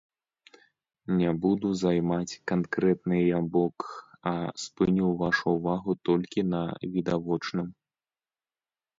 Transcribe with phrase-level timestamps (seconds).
[1.17, 3.77] Не буду займаць канкрэтныя бок,
[4.31, 6.63] а спыню вашу ўвагу толькі на
[6.97, 7.67] відавочным.